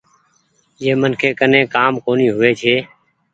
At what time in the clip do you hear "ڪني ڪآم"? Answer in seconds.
1.41-1.93